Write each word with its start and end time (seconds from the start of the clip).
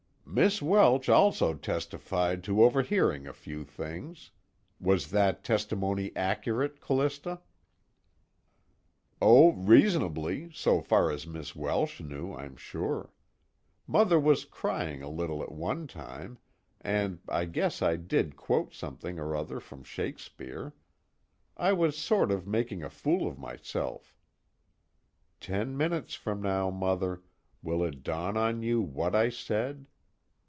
"Miss 0.33 0.61
Welsh 0.61 1.09
also 1.09 1.55
testified 1.55 2.41
to 2.45 2.63
overhearing 2.63 3.27
a 3.27 3.33
few 3.33 3.65
things. 3.65 4.31
Was 4.79 5.09
that 5.09 5.43
testimony 5.43 6.13
accurate, 6.15 6.79
Callista?" 6.79 7.41
"Oh, 9.21 9.51
reasonably, 9.51 10.49
so 10.53 10.79
far 10.79 11.11
as 11.11 11.27
Miss 11.27 11.53
Welsh 11.53 11.99
knew, 11.99 12.33
I'm 12.33 12.55
sure. 12.55 13.11
Mother 13.85 14.17
was 14.17 14.45
crying 14.45 15.03
a 15.03 15.09
little 15.09 15.43
at 15.43 15.51
one 15.51 15.85
time, 15.85 16.37
and 16.79 17.19
I 17.27 17.43
guess 17.43 17.81
I 17.81 17.97
did 17.97 18.37
quote 18.37 18.73
something 18.73 19.19
or 19.19 19.35
other 19.35 19.59
from 19.59 19.83
Shakespeare. 19.83 20.73
I 21.57 21.73
was 21.73 21.97
sort 21.97 22.31
of 22.31 22.47
making 22.47 22.83
a 22.83 22.89
fool 22.89 23.27
of 23.27 23.37
myself." 23.37 24.15
_Ten 25.41 25.75
minutes 25.75 26.15
from 26.15 26.41
now, 26.41 26.69
Mother, 26.69 27.21
will 27.61 27.83
it 27.83 28.01
dawn 28.01 28.37
on 28.37 28.63
you 28.63 28.79
what 28.81 29.13
I 29.13 29.27
said? 29.27 29.87